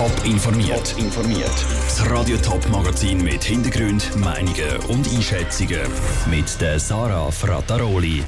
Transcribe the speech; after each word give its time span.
Top 0.00 0.24
informiert. 0.24 0.94
informiert. 0.96 1.66
Das 1.84 2.10
Radio 2.10 2.38
Top 2.38 2.66
Magazin 2.70 3.22
mit 3.22 3.44
Hintergrund, 3.44 4.16
Meinungen 4.16 4.78
und 4.88 5.06
Einschätzungen 5.06 5.82
mit 6.30 6.58
der 6.58 6.80
Sarah 6.80 7.30
Frataroli. 7.30 8.24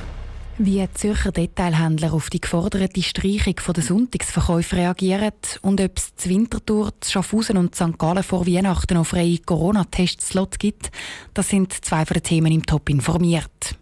Wie 0.58 0.86
Zürcher 0.92 1.32
Detailhändler 1.32 2.12
auf 2.12 2.28
die 2.28 2.42
geforderte 2.42 3.02
Streichung 3.02 3.54
der 3.74 3.82
Sonntagsverkäufe 3.82 4.76
reagieren 4.76 5.32
und 5.62 5.80
ob 5.80 5.96
es 5.96 6.14
zu 6.14 6.28
Winterthur, 6.28 6.92
zu 7.00 7.12
Schaffhausen 7.12 7.56
und 7.56 7.74
St. 7.74 7.96
Gallen 7.96 8.22
vor 8.22 8.46
Weihnachten 8.46 8.92
noch 8.92 9.06
freie 9.06 9.38
Corona-Testslots 9.38 10.58
gibt, 10.58 10.90
das 11.32 11.48
sind 11.48 11.72
zwei 11.72 12.04
von 12.04 12.12
den 12.12 12.22
Themen 12.22 12.52
im 12.52 12.66
Top 12.66 12.90
informiert. 12.90 13.78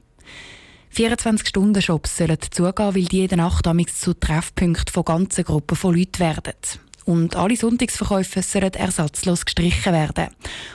24-Stunden-Shops 0.94 2.18
sollen 2.18 2.38
zugehen, 2.52 2.94
weil 2.94 3.04
die 3.06 3.16
jede 3.16 3.36
Nacht 3.36 3.64
zu 3.64 4.14
Treffpunkten 4.14 4.92
von 4.92 5.04
ganzen 5.04 5.42
Gruppen 5.42 5.76
von 5.76 5.96
Leuten 5.96 6.20
werden. 6.20 6.54
Und 7.10 7.34
alle 7.34 7.56
Sonntagsverkäufe 7.56 8.40
sollen 8.40 8.72
ersatzlos 8.74 9.44
gestrichen 9.44 9.92
werden. 9.92 10.28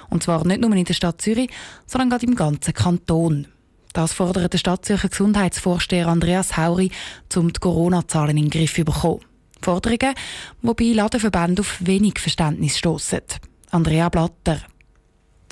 Und 0.09 0.22
zwar 0.22 0.46
nicht 0.46 0.59
nur 0.59 0.76
in 0.76 0.84
der 0.84 0.94
Stadt 0.94 1.22
Zürich, 1.22 1.50
sondern 1.86 2.09
gerade 2.09 2.26
im 2.26 2.36
ganzen 2.36 2.73
Kanton. 2.73 3.48
Das 3.94 4.12
fordert 4.12 4.52
der 4.52 4.58
Stadtzürcher 4.58 5.08
Gesundheitsvorsteher 5.08 6.09
Andreas 6.09 6.58
Hauri, 6.58 6.92
um 7.38 7.54
die 7.54 7.59
Corona-Zahlen 7.62 8.36
in 8.36 8.50
den 8.50 8.50
Griff 8.50 8.76
zu 8.76 8.84
bekommen. 8.84 9.22
Forderungen, 9.62 10.14
wobei 10.62 10.92
Ladenverbände 10.92 11.62
auf 11.62 11.78
wenig 11.80 12.20
Verständnis 12.20 12.80
stoßen. 12.80 13.22
Andrea 13.72 14.09
Blatter. 14.09 14.59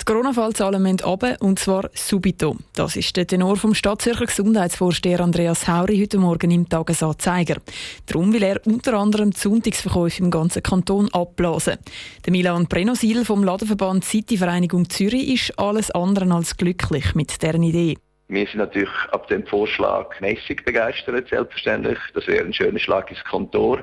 Die 0.06 0.12
Corona-Fallzahlen 0.12 0.82
müssen 0.82 1.00
runter, 1.00 1.38
und 1.40 1.58
zwar 1.58 1.88
subito. 1.94 2.58
Das 2.76 2.94
ist 2.94 3.16
der 3.16 3.26
Tenor 3.26 3.56
vom 3.56 3.74
Stadtzürcher 3.74 4.26
Gesundheitsvorsteher 4.26 5.20
Andreas 5.20 5.66
Hauri 5.66 5.98
heute 5.98 6.18
Morgen 6.18 6.50
im 6.50 6.68
Tagesanzeiger. 6.68 7.56
Darum 8.04 8.34
will 8.34 8.42
er 8.42 8.60
unter 8.66 8.98
anderem 8.98 9.30
die 9.30 9.38
Sonntagsverkäufe 9.38 10.22
im 10.22 10.30
ganzen 10.30 10.62
Kanton 10.62 11.08
abblasen. 11.10 11.78
Der 12.26 12.32
Milan 12.32 12.66
Prenosil 12.66 13.24
vom 13.24 13.44
Ladenverband 13.44 14.04
City 14.04 14.36
Vereinigung 14.36 14.90
Zürich 14.90 15.32
ist 15.32 15.58
alles 15.58 15.90
andere 15.90 16.30
als 16.34 16.58
glücklich 16.58 17.14
mit 17.14 17.42
deren 17.42 17.62
Idee. 17.62 17.96
Wir 18.28 18.44
sind 18.44 18.58
natürlich 18.58 18.92
ab 19.12 19.26
dem 19.28 19.46
Vorschlag 19.46 20.20
mäßig 20.20 20.66
begeistert, 20.66 21.30
selbstverständlich. 21.30 21.98
Das 22.12 22.26
wäre 22.26 22.44
ein 22.44 22.52
schöner 22.52 22.78
Schlag 22.78 23.10
ins 23.10 23.24
Kontor 23.24 23.82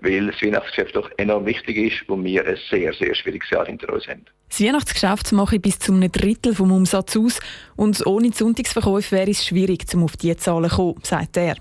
weil 0.00 0.26
das 0.28 0.40
Weihnachtsgeschäft 0.42 0.96
doch 0.96 1.10
enorm 1.16 1.46
wichtig 1.46 1.76
ist 1.76 2.08
und 2.08 2.24
wir 2.24 2.46
ein 2.46 2.56
sehr, 2.70 2.92
sehr 2.92 3.14
schwieriges 3.14 3.50
Jahr 3.50 3.66
hinter 3.66 3.92
uns 3.92 4.06
haben. 4.06 4.24
Das 4.48 4.60
Weihnachtsgeschäft 4.60 5.32
mache 5.32 5.56
ich 5.56 5.62
bis 5.62 5.78
zu 5.78 5.92
einem 5.92 6.10
Drittel 6.10 6.54
vom 6.54 6.72
Umsatz 6.72 7.16
aus 7.16 7.40
und 7.76 8.04
ohne 8.06 8.32
Sonntagsverkäufe 8.32 9.16
wäre 9.16 9.30
es 9.30 9.44
schwierig, 9.44 9.84
um 9.94 10.04
auf 10.04 10.16
diese 10.16 10.36
Zahlen 10.38 10.70
zu 10.70 10.76
kommen, 10.76 11.00
sagt 11.02 11.36
er. 11.36 11.56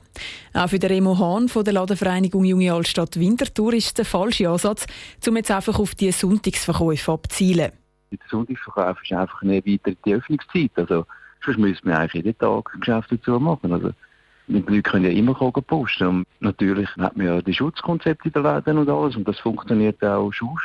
Auch 0.53 0.69
für 0.69 0.80
den 0.80 0.89
Remo 0.89 1.17
Hahn 1.17 1.49
von 1.49 1.63
der 1.63 1.73
Ladenvereinigung 1.73 2.45
Junge 2.45 2.73
Altstadt 2.73 3.19
Winterthur 3.19 3.73
ist 3.73 3.88
es 3.88 3.94
der 3.94 4.05
falsche 4.05 4.49
Ansatz, 4.49 4.88
um 5.27 5.38
jetzt 5.38 5.52
einfach 5.52 5.77
auf 5.77 5.93
die 5.95 6.11
Sonntagsverkäufe 6.11 7.11
abzuzielen. 7.11 7.71
Der 8.11 8.19
Sonntagsverkauf 8.30 8.97
ist 9.03 9.11
einfach 9.11 9.41
eine 9.43 9.58
erweiterte 9.58 10.16
Öffnungszeit. 10.16 10.71
Also, 10.75 11.05
sonst 11.45 11.58
müssen 11.59 11.88
wir 11.88 11.99
eigentlich 11.99 12.25
jeden 12.25 12.38
Tag 12.39 12.71
Geschäfte 12.80 13.17
dazu 13.17 13.39
machen. 13.39 13.71
Also, 13.71 13.91
die 14.50 14.59
Leute 14.59 14.81
können 14.81 15.05
ja 15.05 15.11
immer 15.11 15.33
posten. 15.33 16.08
Und 16.08 16.28
natürlich 16.39 16.89
hat 16.97 17.16
man 17.16 17.25
ja 17.25 17.42
die 17.42 17.53
Schutzkonzepte 17.53 18.30
in 18.30 18.33
den 18.33 18.44
Läden 18.44 18.78
und 18.78 18.89
alles 18.89 19.16
und 19.16 19.28
das 19.28 19.39
funktioniert 19.39 20.03
auch 20.03 20.31
schon. 20.31 20.58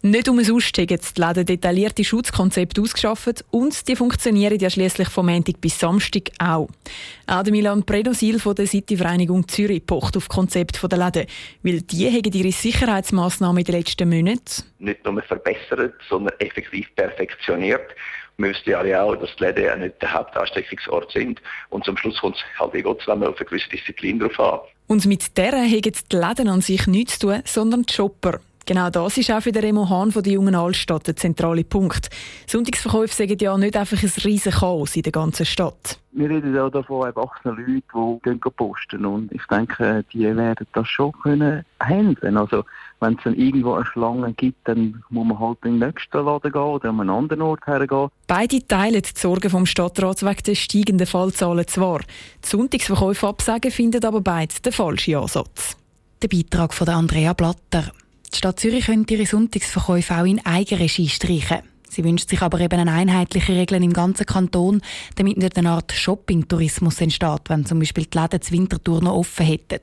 Nicht 0.00 0.28
umsonst 0.28 0.78
haben 0.78 0.86
die 0.86 1.20
Läden 1.20 1.44
detaillierte 1.44 2.04
Schutzkonzepte 2.04 2.80
ausgeschafft 2.80 3.44
und 3.50 3.88
die 3.88 3.96
funktionieren 3.96 4.56
ja 4.56 4.70
schließlich 4.70 5.08
vom 5.08 5.26
Montag 5.26 5.60
bis 5.60 5.76
Samstag 5.76 6.30
auch. 6.38 6.68
Auch 7.26 7.42
der 7.42 7.52
Milan 7.52 7.82
Predosil 7.82 8.38
von 8.38 8.54
der 8.54 8.68
City-Vereinigung 8.68 9.48
Zürich 9.48 9.84
pocht 9.84 10.16
auf 10.16 10.28
Konzept 10.28 10.80
der 10.80 10.98
Läden, 10.98 11.26
weil 11.64 11.80
die 11.80 12.06
haben 12.06 12.32
ihre 12.32 12.52
Sicherheitsmaßnahmen 12.52 13.58
in 13.58 13.64
den 13.64 13.74
letzten 13.74 14.08
Monaten 14.08 14.62
nicht 14.78 15.04
nur 15.04 15.20
verbessert, 15.20 15.94
sondern 16.08 16.32
effektiv 16.38 16.94
perfektioniert 16.94 17.90
ja 18.38 18.78
alle 18.78 19.02
auch, 19.02 19.16
dass 19.16 19.34
die 19.36 19.44
Läden 19.44 19.64
ja 19.64 19.76
nicht 19.76 20.00
der 20.00 20.12
Hauptansteckungsort 20.12 21.12
sind. 21.12 21.40
Und 21.70 21.84
zum 21.84 21.96
Schluss 21.96 22.18
kommt 22.20 22.36
es 22.36 22.42
halt 22.60 22.74
wie 22.74 22.82
Gott 22.82 23.06
auf 23.08 23.08
eine 23.08 23.32
gewisse 23.32 23.68
Disziplin 23.68 24.18
drauf 24.18 24.38
an. 24.38 24.60
Und 24.86 25.06
mit 25.06 25.36
der 25.36 25.52
haben 25.52 25.70
die 25.70 26.16
Läden 26.16 26.48
an 26.48 26.60
sich 26.60 26.86
nichts 26.86 27.18
zu 27.18 27.28
tun, 27.28 27.42
sondern 27.44 27.82
die 27.82 27.92
Shopper. 27.92 28.40
Genau 28.68 28.90
das 28.90 29.16
ist 29.16 29.30
auch 29.30 29.40
für 29.40 29.50
den 29.50 29.64
Remo 29.64 29.88
Hahn 29.88 30.12
von 30.12 30.22
der 30.22 30.34
Jungen 30.34 30.54
Altstadt 30.54 31.06
der 31.06 31.16
zentrale 31.16 31.64
Punkt. 31.64 32.10
Sonntagsverkäufe 32.46 33.14
sagen 33.14 33.38
ja 33.40 33.56
nicht 33.56 33.74
einfach 33.74 34.02
ein 34.02 34.12
riesen 34.22 34.52
Chaos 34.52 34.94
in 34.94 35.02
der 35.02 35.12
ganzen 35.12 35.46
Stadt. 35.46 35.98
Wir 36.12 36.28
reden 36.28 36.54
ja 36.54 36.68
davon 36.68 37.06
erwachsenen 37.06 37.56
Leuten, 37.56 38.20
die 38.22 38.22
gehen 38.22 38.40
posten 38.40 39.06
und 39.06 39.32
ich 39.32 39.42
denke, 39.46 40.04
die 40.12 40.36
werden 40.36 40.66
das 40.74 40.86
schon 40.86 41.12
können 41.12 41.64
handeln. 41.80 42.36
Also 42.36 42.62
wenn 43.00 43.14
es 43.14 43.24
dann 43.24 43.34
irgendwo 43.34 43.74
eine 43.74 43.86
Schlange 43.86 44.32
gibt, 44.34 44.66
dann 44.66 45.02
muss 45.10 45.26
man 45.26 45.38
halt 45.38 45.58
in 45.64 45.78
den 45.78 45.88
nächsten 45.88 46.24
Laden 46.24 46.52
gehen 46.52 46.60
oder 46.60 46.88
an 46.88 47.00
einen 47.00 47.10
anderen 47.10 47.42
Ort 47.42 47.66
hergehen. 47.66 48.08
Beide 48.26 48.66
teilen 48.66 49.02
die 49.02 49.18
Sorgen 49.18 49.50
vom 49.50 49.66
Stadtrat 49.66 50.22
wegen 50.22 50.42
der 50.44 50.54
steigenden 50.54 51.06
Fallzahlen 51.06 51.66
zwar. 51.66 52.00
Die 52.00 52.48
Sonntagsverkäufe 52.48 53.26
absagen 53.28 53.70
finden 53.70 54.04
aber 54.04 54.20
beide 54.20 54.54
den 54.64 54.72
falschen 54.72 55.16
Ansatz. 55.16 55.76
Der 56.22 56.28
Beitrag 56.28 56.74
von 56.74 56.88
Andrea 56.88 57.32
Blatter. 57.32 57.92
Die 58.32 58.36
Stadt 58.36 58.60
Zürich 58.60 58.86
könnte 58.86 59.14
ihre 59.14 59.26
Sonntagsverkäufe 59.26 60.14
auch 60.14 60.24
in 60.24 60.44
Eigenregie 60.44 61.08
streichen. 61.08 61.62
Sie 61.90 62.04
wünscht 62.04 62.28
sich 62.28 62.42
aber 62.42 62.60
eben 62.60 62.78
eine 62.78 62.92
einheitliche 62.92 63.54
Regeln 63.54 63.82
im 63.82 63.92
ganzen 63.92 64.26
Kanton, 64.26 64.82
damit 65.16 65.38
nicht 65.38 65.56
eine 65.56 65.70
Art 65.70 65.92
Shopping-Tourismus 65.92 67.00
entsteht, 67.00 67.42
wenn 67.48 67.64
zum 67.64 67.78
Beispiel 67.78 68.04
die 68.04 68.18
Läden 68.18 68.42
zur 68.42 68.56
Wintertour 68.56 69.02
noch 69.02 69.14
offen 69.14 69.46
hätten. 69.46 69.80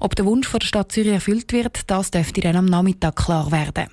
Ob 0.00 0.14
der 0.14 0.24
Wunsch 0.24 0.46
von 0.46 0.60
der 0.60 0.66
Stadt 0.66 0.92
Zürich 0.92 1.12
erfüllt 1.12 1.52
wird, 1.52 1.80
das 1.88 2.10
dürfte 2.10 2.40
dann 2.40 2.56
am 2.56 2.66
Nachmittag 2.66 3.16
klar 3.16 3.50
werden. 3.50 3.86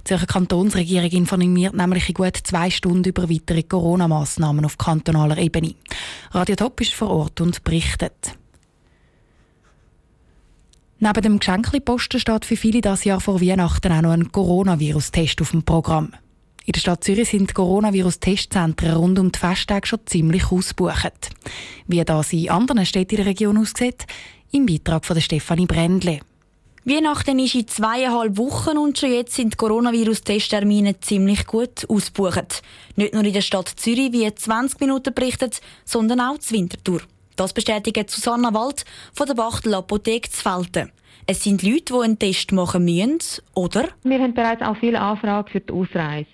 Die 0.00 0.04
Zürcher 0.04 0.26
Kantonsregierung 0.26 1.10
informiert 1.10 1.74
nämlich 1.74 2.08
in 2.08 2.14
gut 2.14 2.36
zwei 2.44 2.70
Stunden 2.70 3.08
über 3.08 3.28
weitere 3.28 3.62
Corona-Massnahmen 3.62 4.64
auf 4.64 4.78
kantonaler 4.78 5.38
Ebene. 5.38 5.74
Radio 6.30 6.56
Top 6.56 6.80
ist 6.80 6.94
vor 6.94 7.10
Ort 7.10 7.40
und 7.40 7.64
berichtet. 7.64 8.36
Neben 11.04 11.20
dem 11.20 11.38
Geschenkli-Posten 11.40 12.20
steht 12.20 12.44
für 12.44 12.56
viele 12.56 12.80
das 12.80 13.02
Jahr 13.02 13.20
vor 13.20 13.40
Weihnachten 13.40 13.90
auch 13.90 14.02
noch 14.02 14.12
ein 14.12 14.30
Coronavirus-Test 14.30 15.42
auf 15.42 15.50
dem 15.50 15.64
Programm. 15.64 16.12
In 16.64 16.72
der 16.72 16.80
Stadt 16.80 17.02
Zürich 17.02 17.28
sind 17.28 17.54
Coronavirus-Testzentren 17.54 18.94
rund 18.94 19.18
um 19.18 19.32
die 19.32 19.38
Festtage 19.38 19.88
schon 19.88 20.06
ziemlich 20.06 20.52
ausgebucht. 20.52 21.30
Wie 21.88 22.04
das 22.04 22.32
in 22.32 22.50
anderen 22.50 22.86
Städten 22.86 23.16
in 23.16 23.16
der 23.16 23.26
Region 23.26 23.58
aussieht, 23.58 24.06
im 24.52 24.66
Beitrag 24.66 25.04
von 25.04 25.20
Stefanie 25.20 25.66
Brändle. 25.66 26.20
Weihnachten 26.84 27.40
ist 27.40 27.56
in 27.56 27.66
zweieinhalb 27.66 28.36
Wochen 28.36 28.78
und 28.78 28.96
schon 28.96 29.12
jetzt 29.12 29.34
sind 29.34 29.56
Coronavirus-Testtermine 29.56 31.00
ziemlich 31.00 31.46
gut 31.46 31.84
ausgebucht. 31.88 32.62
Nicht 32.94 33.14
nur 33.14 33.24
in 33.24 33.32
der 33.32 33.40
Stadt 33.40 33.68
Zürich, 33.68 34.12
wie 34.12 34.32
20 34.32 34.80
Minuten 34.80 35.14
berichtet, 35.14 35.60
sondern 35.84 36.20
auch 36.20 36.38
zur 36.38 36.58
Wintertour. 36.58 37.00
Das 37.34 37.52
bestätigt 37.52 38.08
Susanna 38.08 38.54
Wald 38.54 38.84
von 39.14 39.26
der 39.26 39.34
Bachtel 39.34 39.74
Apotheke 39.74 40.30
zu 40.30 40.40
Felten. 40.40 40.92
Es 41.26 41.44
sind 41.44 41.62
Leute, 41.62 41.94
die 41.94 42.00
einen 42.02 42.18
Test 42.18 42.52
machen 42.52 42.84
müssen, 42.84 43.42
oder? 43.54 43.88
Wir 44.02 44.18
haben 44.18 44.34
bereits 44.34 44.62
auch 44.62 44.76
viele 44.76 45.00
Anfragen 45.00 45.48
für 45.50 45.60
die 45.60 45.72
Ausreise. 45.72 46.26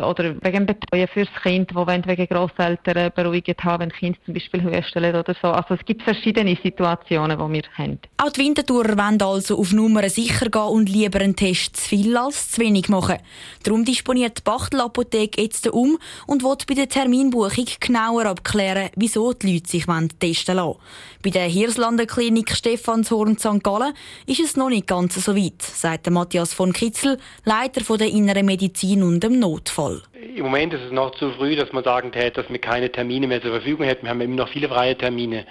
Oder 0.00 0.36
wegen 0.42 0.64
Betreuung 0.64 1.08
fürs 1.08 1.28
Kind, 1.42 1.74
wo 1.74 1.84
wegen 1.84 2.26
Grosseltern 2.28 3.10
beruhigt 3.16 3.64
haben, 3.64 3.82
wenn 3.82 3.90
Kind 3.90 4.16
zum 4.24 4.32
Beispiel 4.32 4.62
hüsteln 4.62 5.16
oder 5.16 5.34
so. 5.42 5.48
Also 5.48 5.74
es 5.74 5.84
gibt 5.84 6.02
verschiedene 6.02 6.56
Situationen, 6.62 7.36
die 7.36 7.52
wir 7.54 7.62
haben. 7.76 7.98
Auch 8.18 8.30
die 8.30 8.42
Wintertourer 8.42 8.96
wollen 8.96 9.20
also 9.20 9.58
auf 9.58 9.72
Nummer 9.72 10.08
sicher 10.08 10.50
gehen 10.50 10.62
und 10.62 10.88
lieber 10.88 11.20
einen 11.20 11.34
Test 11.34 11.78
zu 11.78 11.88
viel 11.88 12.16
als 12.16 12.52
zu 12.52 12.60
wenig 12.60 12.88
machen. 12.88 13.16
Darum 13.64 13.84
disponiert 13.84 14.38
die 14.38 14.42
Bachtelapotheke 14.42 15.42
jetzt 15.42 15.66
um 15.66 15.98
und 16.28 16.44
will 16.44 16.56
bei 16.68 16.74
der 16.74 16.88
Terminbuchung 16.88 17.66
genauer 17.80 18.26
abklären, 18.26 18.90
wieso 18.94 19.32
die 19.32 19.54
Leute 19.54 19.68
sich 19.68 19.86
testen 20.20 20.56
lassen. 20.56 20.78
Bei 21.24 21.30
der 21.30 21.48
Hirslander 21.48 22.06
Klinik 22.06 22.54
Stephanshorn 22.54 23.36
St. 23.36 23.64
Gallen 23.64 23.94
ist 24.26 24.38
es 24.38 24.56
noch 24.56 24.68
nicht 24.68 24.86
ganz 24.86 25.16
so 25.16 25.34
weit, 25.34 25.60
sagt 25.60 26.08
Matthias 26.08 26.54
von 26.54 26.72
Kitzel, 26.72 27.18
Leiter 27.44 27.96
der 27.96 28.10
Inneren 28.10 28.46
Medizin 28.46 29.02
und 29.02 29.24
dem 29.24 29.40
Notfall 29.40 29.87
soll? 29.88 30.02
Im 30.36 30.44
Moment 30.44 30.74
ist 30.74 30.82
es 30.82 30.92
noch 30.92 31.14
zu 31.16 31.30
früh, 31.32 31.56
dass 31.56 31.72
man 31.72 31.84
sagen 31.84 32.12
täte, 32.12 32.42
dass 32.42 32.50
wir 32.50 32.58
keine 32.58 32.90
Termine 32.90 33.26
mehr 33.26 33.42
zur 33.42 33.52
Verfügung 33.52 33.86
hätten. 33.86 34.04
Wir 34.04 34.10
haben 34.10 34.20
immer 34.20 34.36
noch 34.36 34.48
viele 34.48 34.68
freie 34.68 34.96
Termine 34.96 35.46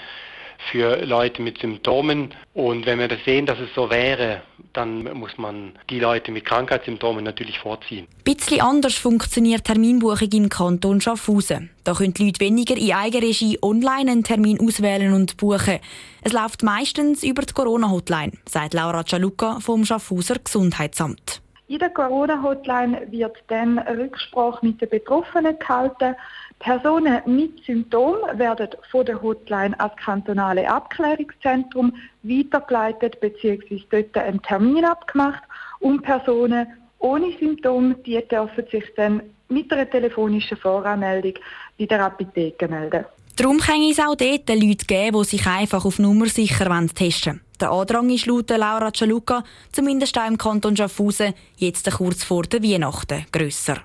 für 0.71 1.05
Leute 1.05 1.41
mit 1.41 1.59
Symptomen. 1.59 2.33
Und 2.53 2.85
wenn 2.85 2.99
wir 2.99 3.07
das 3.07 3.19
sehen, 3.25 3.45
dass 3.45 3.59
es 3.59 3.69
so 3.75 3.89
wäre, 3.89 4.41
dann 4.73 5.03
muss 5.13 5.37
man 5.37 5.73
die 5.89 5.99
Leute 5.99 6.31
mit 6.31 6.45
Krankheitssymptomen 6.45 7.23
natürlich 7.23 7.59
vorziehen. 7.59 8.07
Ein 8.25 8.35
bisschen 8.35 8.61
anders 8.61 8.95
funktioniert 8.95 9.65
Terminbuchung 9.65 10.29
im 10.31 10.49
Kanton 10.49 10.99
Schaffhausen. 10.99 11.69
Da 11.83 11.93
können 11.93 12.13
die 12.13 12.25
Leute 12.25 12.39
weniger 12.39 12.75
in 12.75 12.93
Eigenregie 12.93 13.59
online 13.61 14.11
einen 14.11 14.23
Termin 14.23 14.59
auswählen 14.59 15.13
und 15.13 15.37
buchen. 15.37 15.79
Es 16.21 16.33
läuft 16.33 16.63
meistens 16.63 17.23
über 17.23 17.43
die 17.43 17.53
Corona-Hotline, 17.53 18.33
sagt 18.49 18.73
Laura 18.73 19.05
Cialuca 19.05 19.59
vom 19.59 19.85
Schaffhauser 19.85 20.35
Gesundheitsamt. 20.43 21.41
In 21.69 21.79
der 21.79 21.89
Corona-Hotline 21.89 23.07
wird 23.11 23.35
dann 23.47 23.77
Rücksprache 23.79 24.65
mit 24.65 24.79
den 24.79 24.89
Betroffenen 24.89 25.59
gehalten. 25.59 26.15
Personen 26.59 27.21
mit 27.25 27.61
Symptomen 27.65 28.39
werden 28.39 28.69
von 28.89 29.05
der 29.05 29.21
Hotline 29.21 29.77
als 29.77 29.95
kantonale 29.97 30.69
Abklärungszentrum 30.69 31.93
weitergeleitet 32.23 33.19
bzw. 33.19 33.81
dort 33.91 34.17
einen 34.17 34.41
Termin 34.41 34.85
abgemacht 34.85 35.43
und 35.79 36.03
Personen 36.03 36.67
ohne 36.99 37.37
Symptome, 37.37 37.95
die 37.95 38.25
dürfen 38.27 38.65
sich 38.71 38.85
dann 38.95 39.21
mit 39.49 39.71
einer 39.71 39.89
telefonischen 39.89 40.57
Voranmeldung 40.57 41.33
bei 41.77 41.85
der 41.85 42.05
Apotheke 42.05 42.67
melden. 42.67 43.05
Darum 43.35 43.59
kann 43.59 43.83
es 43.83 43.99
auch 43.99 44.15
dort 44.15 44.49
Leute 44.49 44.85
geben, 44.87 45.21
die 45.21 45.29
sich 45.29 45.45
einfach 45.45 45.85
auf 45.85 45.99
Nummer 45.99 46.25
sicher 46.25 46.87
testen 46.95 47.33
wollen. 47.33 47.46
Der 47.59 47.71
Andrang 47.71 48.09
ist 48.11 48.27
laut 48.27 48.49
Laura 48.51 48.91
Cialuca, 48.93 49.43
zumindest 49.71 50.17
auch 50.17 50.27
im 50.27 50.37
Kanton 50.37 50.77
Schaffhausen, 50.77 51.33
jetzt 51.57 51.89
kurz 51.91 52.23
vor 52.23 52.43
der 52.43 52.61
Weihnachten 52.61 53.25
grösser. 53.31 53.81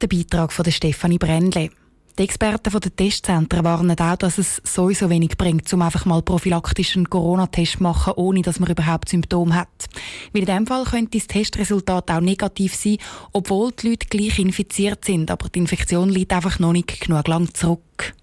Der 0.00 0.08
Beitrag 0.08 0.52
von 0.52 0.70
Stefanie 0.70 1.18
Brändle. 1.18 1.70
Die 2.18 2.24
Experten 2.24 2.78
der 2.78 2.96
Testzentren 2.96 3.64
warnen 3.64 3.98
auch, 3.98 4.16
dass 4.16 4.36
es 4.36 4.60
sowieso 4.64 5.08
wenig 5.08 5.38
bringt, 5.38 5.72
um 5.72 5.80
einfach 5.80 6.04
mal 6.04 6.20
prophylaktischen 6.20 7.08
Corona-Test 7.08 7.78
zu 7.78 7.82
machen, 7.84 8.12
ohne 8.16 8.42
dass 8.42 8.60
man 8.60 8.70
überhaupt 8.70 9.08
Symptome 9.08 9.54
hat. 9.54 9.86
Weil 10.32 10.42
in 10.42 10.46
diesem 10.46 10.66
Fall 10.66 10.84
könnte 10.84 11.16
das 11.16 11.26
Testresultat 11.26 12.10
auch 12.10 12.20
negativ 12.20 12.74
sein, 12.74 12.98
obwohl 13.32 13.72
die 13.72 13.90
Leute 13.90 14.08
gleich 14.08 14.38
infiziert 14.38 15.04
sind, 15.06 15.30
aber 15.30 15.48
die 15.48 15.60
Infektion 15.60 16.10
liegt 16.10 16.32
einfach 16.32 16.58
noch 16.58 16.72
nicht 16.72 17.00
genug 17.00 17.26
lang 17.28 17.54
zurück. 17.54 18.14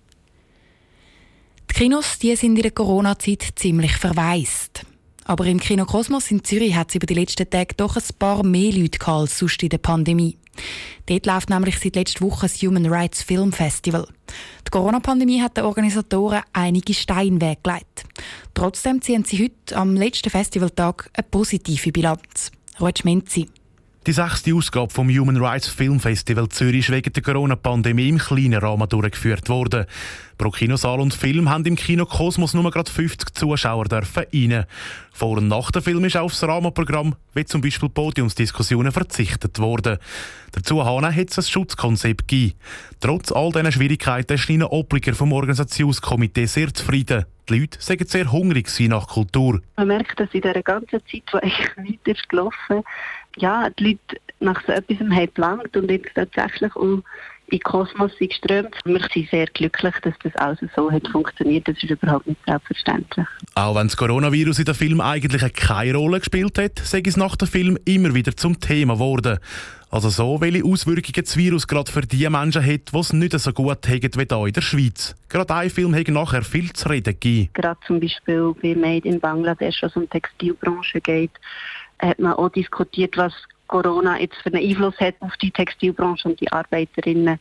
Die 1.71 1.73
Kinos 1.73 2.19
die 2.19 2.35
sind 2.35 2.57
in 2.57 2.61
der 2.61 2.71
Corona-Zeit 2.71 3.53
ziemlich 3.55 3.95
verwaist. 3.95 4.85
Aber 5.29 5.45
im 5.45 5.59
Kino 5.59 5.85
Kosmos 5.85 6.31
in 6.31 6.43
Zürich 6.43 6.73
hat 6.73 6.89
es 6.89 6.95
über 6.95 7.05
die 7.05 7.13
letzten 7.13 7.47
Tage 7.47 7.75
doch 7.75 7.95
ein 7.95 8.03
paar 8.17 8.43
mehr 8.43 8.73
Leute 8.73 9.07
als 9.07 9.37
sonst 9.37 9.61
in 9.61 9.69
der 9.69 9.77
Pandemie. 9.77 10.39
Dort 11.05 11.27
läuft 11.27 11.51
nämlich 11.51 11.77
seit 11.77 11.95
letzter 11.95 12.25
Woche 12.25 12.47
das 12.47 12.59
Human 12.63 12.87
Rights 12.87 13.21
Film 13.21 13.51
Festival. 13.51 14.07
Die 14.65 14.71
Corona-Pandemie 14.71 15.39
hat 15.39 15.55
den 15.55 15.65
Organisatoren 15.65 16.41
einige 16.51 16.95
Steine 16.95 17.39
weggelegt. 17.39 18.05
Trotzdem 18.55 19.03
ziehen 19.03 19.23
sie 19.23 19.43
heute 19.43 19.77
am 19.77 19.95
letzten 19.95 20.31
Festivaltag 20.31 21.11
eine 21.13 21.27
positive 21.29 21.91
Bilanz. 21.91 22.49
Ruth 22.81 22.97
Schmenzi. 22.97 23.49
Die 24.07 24.13
sechste 24.13 24.55
Ausgabe 24.55 24.93
vom 24.93 25.09
Human 25.09 25.35
Rights 25.35 25.67
Film 25.67 25.99
Festival 25.99 26.47
Zürich 26.47 26.87
ist 26.87 26.91
wegen 26.91 27.11
der 27.11 27.21
Corona-Pandemie 27.21 28.07
im 28.07 28.17
kleinen 28.17 28.53
Rahmen 28.53 28.87
durchgeführt 28.87 29.49
worden. 29.49 29.85
Pro 30.37 30.51
Kinosaal 30.51 31.01
und 31.01 31.13
Film 31.13 31.49
haben 31.49 31.65
im 31.65 31.75
Kino 31.75 32.05
Kosmos 32.05 32.53
nur 32.53 32.71
gerade 32.71 32.89
50 32.89 33.35
Zuschauer 33.35 33.85
dürfen 33.85 34.23
rein. 34.33 34.65
Vor 35.11 35.37
und 35.37 35.49
nach 35.49 35.69
dem 35.71 35.83
Film 35.83 36.05
ist 36.05 36.15
auch 36.15 36.23
aufs 36.23 36.41
Rahmenprogramm, 36.41 37.15
wie 37.33 37.43
zum 37.43 37.59
Beispiel 37.59 37.89
Podiumsdiskussionen, 37.89 38.93
verzichtet 38.93 39.59
worden. 39.59 39.97
Dazu 40.53 40.83
hat 40.85 41.29
es 41.29 41.37
ein 41.37 41.43
Schutzkonzept 41.43 42.29
gegeben. 42.29 42.53
Trotz 43.01 43.33
all 43.33 43.51
diesen 43.51 43.73
Schwierigkeiten 43.73 44.33
ist 44.35 44.47
Nina 44.47 44.71
Obliger 44.71 45.13
vom 45.13 45.33
Organisationskomitee 45.33 46.45
sehr 46.45 46.73
zufrieden. 46.73 47.25
Die 47.49 47.59
Leute 47.59 47.81
sind 47.81 48.09
sehr 48.09 48.31
hungrig 48.31 48.67
nach 48.81 49.07
Kultur. 49.07 49.61
Man 49.77 49.87
merkt, 49.87 50.19
dass 50.19 50.29
in 50.33 50.41
dieser 50.41 50.61
ganzen 50.61 50.99
Zeit, 51.11 51.23
wo 51.31 51.37
eigentlich 51.37 51.77
nichts 51.77 52.07
ist 52.07 52.29
gelaufen 52.29 52.83
ja, 53.37 53.69
die 53.69 53.83
Leute 53.83 54.21
nach 54.39 54.61
so 54.65 54.71
etwas 54.71 54.99
haben 54.99 55.61
und 55.75 55.91
jetzt 55.91 56.13
tatsächlich 56.15 56.75
auch 56.75 57.01
in 57.51 57.59
Kosmos 57.61 58.11
sind 58.19 58.29
geströmt. 58.29 58.75
Wir 58.85 58.99
sind 59.11 59.29
sehr 59.29 59.47
glücklich, 59.47 59.95
dass 60.03 60.13
das 60.23 60.35
alles 60.35 60.59
so 60.75 60.91
hat 60.91 61.07
funktioniert. 61.07 61.67
Das 61.67 61.81
ist 61.81 61.89
überhaupt 61.89 62.27
nicht 62.27 62.39
selbstverständlich. 62.45 63.25
Auch 63.55 63.75
wenn 63.75 63.87
das 63.87 63.97
Coronavirus 63.97 64.59
in 64.59 64.65
dem 64.65 64.75
Film 64.75 65.01
eigentlich 65.01 65.53
keine 65.53 65.95
Rolle 65.95 66.19
gespielt 66.19 66.59
hat, 66.59 66.77
sei 66.79 67.01
es 67.03 67.17
nach 67.17 67.35
dem 67.35 67.47
Film 67.47 67.77
immer 67.85 68.13
wieder 68.13 68.35
zum 68.35 68.59
Thema 68.59 68.95
geworden. 68.95 69.39
Also 69.91 70.09
so, 70.09 70.39
welche 70.39 70.63
Auswirkungen 70.63 71.23
das 71.23 71.35
Virus 71.35 71.67
gerade 71.67 71.91
für 71.91 72.01
die 72.01 72.29
Menschen 72.29 72.63
hat, 72.63 72.93
die 72.93 72.97
es 72.97 73.11
nicht 73.11 73.39
so 73.39 73.51
gut 73.51 73.87
haben 73.87 74.01
wie 74.03 74.25
hier 74.29 74.45
in 74.45 74.53
der 74.53 74.61
Schweiz. 74.61 75.15
Gerade 75.29 75.55
ein 75.55 75.69
Film 75.71 75.95
hat 75.95 76.07
nachher 76.09 76.43
viel 76.43 76.71
zu 76.73 76.89
reden 76.89 77.13
gegeben. 77.13 77.49
Gerade 77.53 77.79
zum 77.87 77.99
Beispiel 77.99 78.53
bei 78.61 78.75
Made 78.75 79.07
in 79.07 79.19
Bangladesch, 79.19 79.81
was 79.81 79.95
um 79.95 80.03
die 80.03 80.09
Textilbranche 80.09 81.01
geht, 81.01 81.31
hat 81.97 82.19
man 82.19 82.33
auch 82.33 82.49
diskutiert, 82.49 83.17
was 83.17 83.33
Corona 83.65 84.19
jetzt 84.19 84.35
für 84.43 84.53
einen 84.53 84.63
Einfluss 84.63 84.99
hat 84.99 85.15
auf 85.21 85.35
die 85.41 85.51
Textilbranche 85.51 86.29
und 86.29 86.39
die 86.39 86.51
Arbeiterinnen 86.51 87.39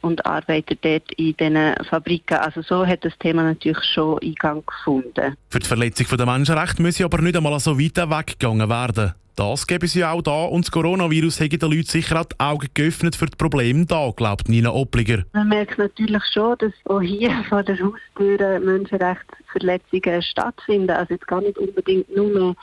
und 0.00 0.24
Arbeiter 0.26 0.74
dort 0.80 1.10
in 1.12 1.36
diesen 1.36 1.74
Fabriken. 1.88 2.36
Also 2.36 2.62
so 2.62 2.86
hat 2.86 3.04
das 3.04 3.16
Thema 3.18 3.42
natürlich 3.42 3.82
schon 3.94 4.18
Eingang 4.22 4.62
gefunden. 4.64 5.36
Für 5.48 5.58
die 5.58 5.66
Verletzung 5.66 6.06
der 6.16 6.26
Menschenrechte 6.26 6.82
müsse 6.82 7.04
aber 7.04 7.22
nicht 7.22 7.36
einmal 7.36 7.58
so 7.60 7.78
weit 7.78 7.96
weggegangen 7.96 8.68
werden. 8.68 9.14
Das 9.38 9.68
gäbe 9.68 9.86
es 9.86 9.94
ja 9.94 10.10
auch 10.10 10.20
da 10.20 10.46
und 10.46 10.64
das 10.64 10.72
Coronavirus 10.72 11.38
hätte 11.38 11.58
den 11.58 11.70
Leuten 11.70 11.84
sicher 11.84 12.20
auch 12.20 12.24
die 12.24 12.40
Augen 12.40 12.66
geöffnet 12.74 13.14
für 13.14 13.26
die 13.26 13.36
Probleme 13.36 13.86
da, 13.86 14.10
glaubt 14.10 14.48
Nina 14.48 14.72
Oppliger. 14.72 15.22
Man 15.32 15.46
merkt 15.46 15.78
natürlich 15.78 16.24
schon, 16.32 16.58
dass 16.58 16.72
auch 16.86 17.00
hier 17.00 17.30
vor 17.48 17.62
der 17.62 17.78
Haustür 17.78 18.58
Menschenrechtsverletzungen 18.58 20.22
stattfinden. 20.22 20.90
Also 20.90 21.14
jetzt 21.14 21.28
gar 21.28 21.40
nicht 21.40 21.56
unbedingt 21.56 22.16
nur 22.16 22.56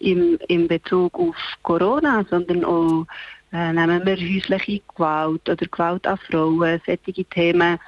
im, 0.00 0.36
in 0.48 0.66
Bezug 0.66 1.14
auf 1.16 1.36
Corona, 1.62 2.24
sondern 2.28 2.64
auch 2.64 3.06
äh, 3.52 3.72
nehmen 3.72 4.04
wir 4.04 4.16
häusliche 4.16 4.82
Gewalt 4.96 5.48
oder 5.48 5.66
Gewalt 5.66 6.08
an 6.08 6.18
Frauen, 6.28 6.80
solche 6.84 7.24
Themen, 7.26 7.78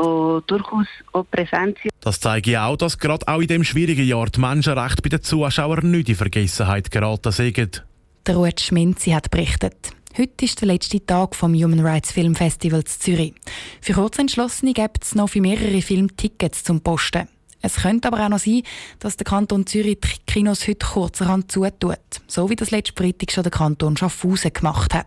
die 0.00 0.46
durchaus 0.46 0.86
auch 1.12 1.24
präsent 1.30 1.78
sind. 1.82 1.92
Das 2.00 2.20
zeigt 2.20 2.46
ja 2.46 2.66
auch, 2.66 2.76
dass 2.76 2.98
gerade 2.98 3.26
auch 3.28 3.40
in 3.40 3.48
dem 3.48 3.64
schwierigen 3.64 4.06
Jahr 4.06 4.26
die 4.26 4.40
Menschenrechte 4.40 5.02
bei 5.02 5.08
den 5.08 5.22
Zuschauern 5.22 5.90
nicht 5.90 6.08
in 6.08 6.16
Vergessenheit 6.16 6.90
geraten 6.90 7.32
sind. 7.32 7.84
Der 8.26 8.36
Ruth 8.36 8.60
Schminzi 8.60 9.10
hat 9.10 9.30
berichtet. 9.30 9.92
Heute 10.16 10.44
ist 10.44 10.60
der 10.60 10.68
letzte 10.68 11.04
Tag 11.04 11.36
vom 11.36 11.54
Human 11.54 11.86
Rights 11.86 12.12
Film 12.12 12.34
Festival 12.34 12.82
Zürich. 12.84 13.34
Für 13.80 13.92
Kurzentschlossene 13.92 14.72
gibt 14.72 15.04
es 15.04 15.14
noch 15.14 15.28
für 15.28 15.40
mehrere 15.40 15.80
Filmtickets 15.80 16.64
zum 16.64 16.80
Posten. 16.80 17.28
Es 17.62 17.76
könnte 17.76 18.08
aber 18.08 18.24
auch 18.24 18.28
noch 18.28 18.38
sein, 18.38 18.62
dass 18.98 19.16
der 19.16 19.24
Kanton 19.24 19.66
Zürich 19.66 19.98
die 20.00 20.08
Kinos 20.26 20.66
heute 20.66 20.86
kurzerhand 20.86 21.52
zutut, 21.52 21.98
so 22.26 22.50
wie 22.50 22.56
das 22.56 22.70
letzte 22.70 23.00
Freitag 23.00 23.30
schon 23.30 23.44
der 23.44 23.52
Kanton 23.52 23.96
Schaffhausen 23.96 24.52
gemacht 24.52 24.94
hat. 24.94 25.06